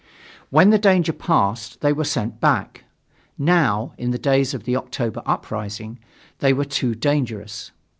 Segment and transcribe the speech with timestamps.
[0.49, 2.85] When the danger passed they were sent back.
[3.37, 5.99] Now, in the days of the October uprising,
[6.39, 7.69] they were too dangerous.